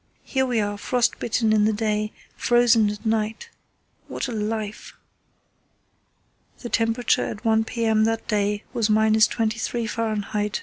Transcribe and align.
Here 0.23 0.47
we 0.47 0.59
are, 0.59 0.79
frostbitten 0.79 1.53
in 1.53 1.65
the 1.65 1.73
day, 1.73 2.11
frozen 2.35 2.89
at 2.89 3.05
night. 3.05 3.49
What 4.07 4.27
a 4.27 4.31
life!" 4.31 4.95
The 6.61 6.69
temperature 6.69 7.25
at 7.25 7.45
1 7.45 7.65
p.m. 7.65 8.05
that 8.05 8.27
day 8.27 8.63
was 8.73 8.89
–23° 8.89 9.87
Fahr. 9.87 10.49